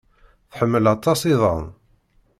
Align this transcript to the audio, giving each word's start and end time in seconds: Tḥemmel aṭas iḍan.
Tḥemmel 0.51 0.85
aṭas 0.93 1.21
iḍan. 1.31 1.65